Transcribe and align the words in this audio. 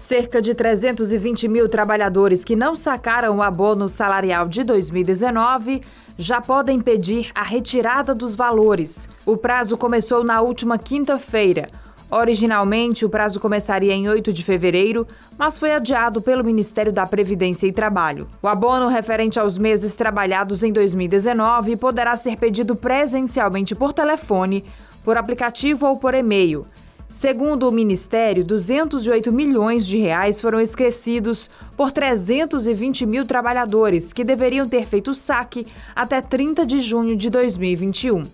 Cerca 0.00 0.40
de 0.40 0.54
320 0.54 1.46
mil 1.46 1.68
trabalhadores 1.68 2.42
que 2.42 2.56
não 2.56 2.74
sacaram 2.74 3.36
o 3.36 3.42
abono 3.42 3.86
salarial 3.86 4.48
de 4.48 4.64
2019 4.64 5.82
já 6.18 6.40
podem 6.40 6.80
pedir 6.80 7.30
a 7.34 7.42
retirada 7.42 8.14
dos 8.14 8.34
valores. 8.34 9.08
O 9.26 9.36
prazo 9.36 9.76
começou 9.76 10.24
na 10.24 10.40
última 10.40 10.78
quinta-feira. 10.78 11.68
Originalmente, 12.10 13.04
o 13.04 13.10
prazo 13.10 13.38
começaria 13.38 13.92
em 13.92 14.08
8 14.08 14.32
de 14.32 14.42
fevereiro, 14.42 15.06
mas 15.38 15.58
foi 15.58 15.74
adiado 15.74 16.22
pelo 16.22 16.42
Ministério 16.42 16.92
da 16.92 17.06
Previdência 17.06 17.66
e 17.66 17.72
Trabalho. 17.72 18.26
O 18.42 18.48
abono 18.48 18.88
referente 18.88 19.38
aos 19.38 19.58
meses 19.58 19.94
trabalhados 19.94 20.62
em 20.62 20.72
2019 20.72 21.76
poderá 21.76 22.16
ser 22.16 22.36
pedido 22.38 22.74
presencialmente 22.74 23.74
por 23.74 23.92
telefone, 23.92 24.64
por 25.04 25.18
aplicativo 25.18 25.86
ou 25.86 25.98
por 25.98 26.14
e-mail. 26.14 26.64
Segundo 27.10 27.68
o 27.68 27.72
Ministério, 27.72 28.44
208 28.44 29.32
milhões 29.32 29.84
de 29.84 29.98
reais 29.98 30.40
foram 30.40 30.60
esquecidos 30.60 31.50
por 31.76 31.90
320 31.90 33.04
mil 33.04 33.26
trabalhadores 33.26 34.12
que 34.12 34.22
deveriam 34.22 34.68
ter 34.68 34.86
feito 34.86 35.12
saque 35.12 35.66
até 35.94 36.20
30 36.20 36.64
de 36.64 36.80
junho 36.80 37.16
de 37.16 37.28
2021. 37.28 38.28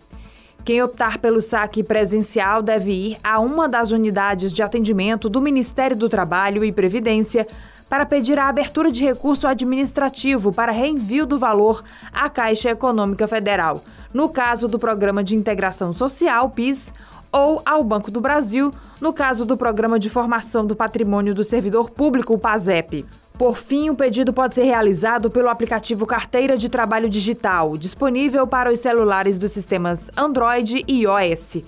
Quem 0.62 0.83
optar 0.83 1.19
pelo 1.19 1.41
saque 1.41 1.83
presencial 1.83 2.60
deve 2.60 2.92
ir 2.92 3.19
a 3.24 3.41
uma 3.41 3.66
das 3.66 3.92
unidades 3.92 4.52
de 4.52 4.62
atendimento 4.62 5.30
do 5.30 5.41
Ministério 5.41 5.97
do 5.97 6.08
Trabalho 6.08 6.62
e 6.62 6.70
Previdência 6.70 7.47
para 7.88 8.05
pedir 8.05 8.38
a 8.38 8.47
abertura 8.47 8.92
de 8.92 9.02
recurso 9.02 9.47
administrativo 9.47 10.52
para 10.52 10.70
reenvio 10.70 11.24
do 11.24 11.38
valor 11.38 11.83
à 12.12 12.28
Caixa 12.28 12.70
Econômica 12.70 13.27
Federal, 13.27 13.83
no 14.12 14.28
caso 14.28 14.69
do 14.69 14.78
Programa 14.78 15.24
de 15.24 15.34
Integração 15.34 15.95
Social, 15.95 16.50
PIS, 16.50 16.92
ou 17.36 17.60
ao 17.66 17.84
Banco 17.84 18.10
do 18.10 18.18
Brasil, 18.18 18.72
no 18.98 19.12
caso 19.12 19.44
do 19.44 19.58
Programa 19.58 19.98
de 19.98 20.08
Formação 20.08 20.64
do 20.64 20.74
Patrimônio 20.74 21.34
do 21.34 21.44
Servidor 21.44 21.90
Público, 21.90 22.32
o 22.32 22.38
PASEP. 22.38 23.04
Por 23.36 23.58
fim, 23.58 23.90
o 23.90 23.94
pedido 23.94 24.32
pode 24.32 24.54
ser 24.54 24.62
realizado 24.62 25.30
pelo 25.30 25.50
aplicativo 25.50 26.06
Carteira 26.06 26.56
de 26.56 26.70
Trabalho 26.70 27.11
Digital, 27.11 27.77
disponível 27.77 28.46
para 28.46 28.72
os 28.72 28.80
celulares 28.80 29.36
dos 29.36 29.52
sistemas 29.52 30.11
Android 30.16 30.83
e 30.88 31.02
iOS. 31.02 31.58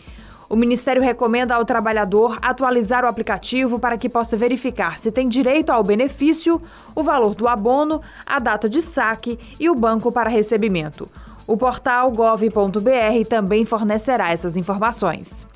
O 0.48 0.56
Ministério 0.56 1.02
recomenda 1.02 1.54
ao 1.54 1.66
trabalhador 1.66 2.38
atualizar 2.40 3.04
o 3.04 3.08
aplicativo 3.08 3.78
para 3.78 3.98
que 3.98 4.08
possa 4.08 4.38
verificar 4.38 4.98
se 4.98 5.12
tem 5.12 5.28
direito 5.28 5.68
ao 5.68 5.84
benefício, 5.84 6.58
o 6.94 7.02
valor 7.02 7.34
do 7.34 7.46
abono, 7.46 8.00
a 8.24 8.38
data 8.38 8.70
de 8.70 8.80
saque 8.80 9.38
e 9.60 9.68
o 9.68 9.74
banco 9.74 10.10
para 10.10 10.30
recebimento. 10.30 11.06
O 11.46 11.58
portal 11.58 12.10
gov.br 12.10 13.28
também 13.28 13.66
fornecerá 13.66 14.32
essas 14.32 14.56
informações. 14.56 15.46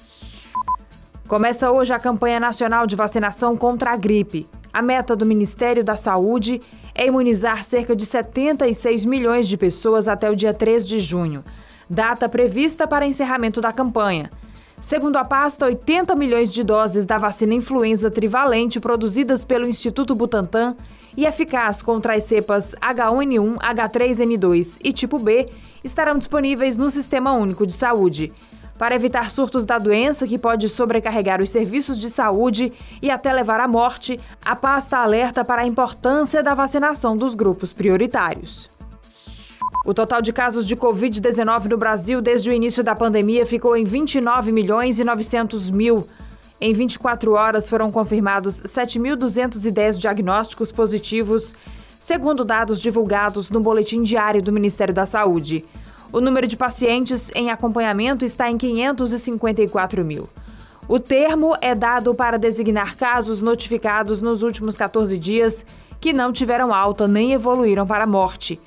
Começa 1.33 1.71
hoje 1.71 1.95
a 1.95 1.99
campanha 1.99 2.39
nacional 2.39 2.87
de 2.87 2.95
vacinação 2.95 3.57
contra 3.57 3.93
a 3.93 3.97
gripe. 3.97 4.47
A 4.71 4.83
meta 4.83 5.17
do 5.17 5.25
Ministério 5.25 5.83
da 5.83 5.97
Saúde 5.97 6.61
é 6.95 7.07
imunizar 7.07 7.65
cerca 7.65 7.97
de 7.97 8.05
76 8.05 9.07
milhões 9.07 9.49
de 9.49 9.57
pessoas 9.57 10.09
até 10.09 10.31
o 10.31 10.37
dia 10.37 10.53
3 10.53 10.87
de 10.87 11.01
junho, 11.01 11.43
data 11.89 12.29
prevista 12.29 12.87
para 12.87 13.07
encerramento 13.07 13.63
da 13.63 13.73
campanha. 13.73 14.31
Segundo 14.79 15.17
a 15.17 15.25
pasta, 15.25 15.65
80 15.65 16.15
milhões 16.17 16.53
de 16.53 16.63
doses 16.63 17.07
da 17.07 17.17
vacina 17.17 17.55
influenza 17.55 18.11
trivalente 18.11 18.79
produzidas 18.79 19.43
pelo 19.43 19.67
Instituto 19.67 20.15
Butantan 20.15 20.77
e 21.17 21.25
eficaz 21.25 21.81
contra 21.81 22.15
as 22.15 22.25
cepas 22.25 22.75
H1N1, 22.75 23.57
H3N2 23.57 24.81
e 24.85 24.93
tipo 24.93 25.19
B 25.19 25.47
estarão 25.83 26.19
disponíveis 26.19 26.77
no 26.77 26.91
Sistema 26.91 27.33
Único 27.33 27.67
de 27.67 27.73
Saúde. 27.73 28.31
Para 28.79 28.95
evitar 28.95 29.31
surtos 29.31 29.65
da 29.65 29.79
doença 29.79 30.27
que 30.27 30.39
pode 30.39 30.69
sobrecarregar 30.69 31.41
os 31.41 31.51
serviços 31.51 31.99
de 31.99 32.11
saúde 32.11 32.73
e 33.01 33.11
até 33.11 33.33
levar 33.33 33.61
à 33.61 33.69
morte, 33.69 34.19
a 34.45 34.57
pasta 34.57 34.99
alerta 34.99 35.45
para 35.45 35.63
a 35.63 35.67
importância 35.67 36.43
da 36.43 36.55
vacinação 36.55 37.17
dos 37.17 37.35
grupos 37.35 37.73
prioritários. 37.73 38.71
O 39.85 39.93
total 39.93 40.23
de 40.23 40.33
casos 40.33 40.65
de 40.65 40.77
Covid-19 40.77 41.65
no 41.65 41.77
Brasil 41.77 42.23
desde 42.23 42.49
o 42.51 42.53
início 42.53 42.85
da 42.85 42.95
pandemia 42.95 43.45
ficou 43.45 43.77
em 43.77 43.85
29 43.85 44.53
milhões 44.53 45.01
e 45.01 45.05
900 45.05 45.71
mil. 45.71 46.07
Em 46.61 46.73
24 46.73 47.33
horas 47.33 47.69
foram 47.69 47.91
confirmados 47.91 48.63
7.210 48.63 49.99
diagnósticos 49.99 50.71
positivos, 50.71 51.55
segundo 51.99 52.45
dados 52.45 52.81
divulgados 52.81 53.51
no 53.51 53.59
Boletim 53.59 54.05
Diário 54.05 54.41
do 54.41 54.53
Ministério 54.53 54.95
da 54.95 55.05
Saúde. 55.05 55.65
O 56.13 56.21
número 56.21 56.47
de 56.47 56.57
pacientes 56.59 57.31
em 57.35 57.51
acompanhamento 57.51 58.23
está 58.23 58.51
em 58.51 58.59
554 58.59 60.05
mil. 60.05 60.29
O 60.87 61.01
termo 61.01 61.57
é 61.63 61.75
dado 61.75 62.15
para 62.15 62.39
designar 62.39 62.95
casos 62.97 63.41
notificados 63.41 64.21
nos 64.21 64.43
últimos 64.43 64.77
14 64.77 65.17
dias 65.17 65.65
que 65.99 66.13
não 66.13 66.31
tiveram 66.31 66.75
alta 66.75 67.09
nem 67.09 67.33
evoluíram 67.33 67.87
para 67.87 68.05
a 68.05 68.07
morte. 68.07 68.61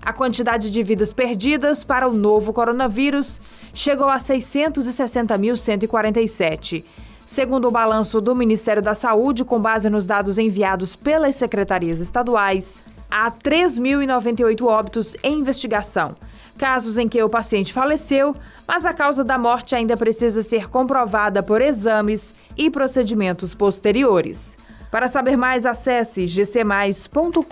A 0.00 0.12
quantidade 0.12 0.70
de 0.70 0.80
vidas 0.80 1.12
perdidas 1.12 1.82
para 1.82 2.08
o 2.08 2.14
novo 2.14 2.52
coronavírus 2.52 3.40
chegou 3.74 4.08
a 4.08 4.18
660.147. 4.18 6.84
Segundo 7.26 7.66
o 7.66 7.72
balanço 7.72 8.20
do 8.20 8.36
Ministério 8.36 8.82
da 8.82 8.94
Saúde, 8.94 9.44
com 9.44 9.58
base 9.58 9.90
nos 9.90 10.06
dados 10.06 10.38
enviados 10.38 10.94
pelas 10.94 11.34
secretarias 11.34 11.98
estaduais, 11.98 12.84
há 13.10 13.28
3.098 13.28 14.64
óbitos 14.64 15.16
em 15.24 15.40
investigação 15.40 16.14
casos 16.58 16.98
em 16.98 17.08
que 17.08 17.22
o 17.22 17.28
paciente 17.28 17.72
faleceu, 17.72 18.34
mas 18.66 18.86
a 18.86 18.92
causa 18.92 19.22
da 19.24 19.38
morte 19.38 19.74
ainda 19.74 19.96
precisa 19.96 20.42
ser 20.42 20.68
comprovada 20.68 21.42
por 21.42 21.60
exames 21.60 22.34
e 22.56 22.70
procedimentos 22.70 23.54
posteriores. 23.54 24.56
Para 24.90 25.08
saber 25.08 25.36
mais, 25.36 25.64
acesse 25.64 26.26
gcmais.com.br. 26.26 27.42